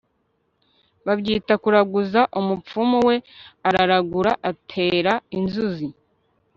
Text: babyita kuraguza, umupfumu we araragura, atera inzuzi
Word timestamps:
babyita 1.05 1.53
kuraguza, 1.63 2.21
umupfumu 2.39 2.97
we 3.07 3.15
araragura, 3.67 4.31
atera 4.49 5.13
inzuzi 5.37 5.87